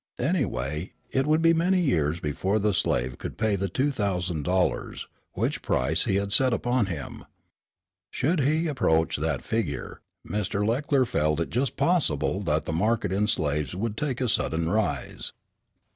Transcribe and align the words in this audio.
Anyway, 0.17 0.93
it 1.11 1.27
would 1.27 1.43
be 1.43 1.53
many 1.53 1.79
years 1.79 2.19
before 2.19 2.57
the 2.57 2.73
slave 2.73 3.19
could 3.19 3.37
pay 3.37 3.55
the 3.55 3.69
two 3.69 3.91
thousand 3.91 4.41
dollars, 4.41 5.07
which 5.33 5.61
price 5.61 6.05
he 6.05 6.15
had 6.15 6.33
set 6.33 6.53
upon 6.53 6.87
him. 6.87 7.23
Should 8.09 8.39
he 8.39 8.65
approach 8.65 9.17
that 9.17 9.43
figure, 9.43 10.01
Mr. 10.27 10.67
Leckler 10.67 11.05
felt 11.05 11.39
it 11.39 11.51
just 11.51 11.77
possible 11.77 12.39
that 12.39 12.65
the 12.65 12.73
market 12.73 13.13
in 13.13 13.27
slaves 13.27 13.75
would 13.75 13.95
take 13.95 14.19
a 14.19 14.27
sudden 14.27 14.71
rise. 14.71 15.33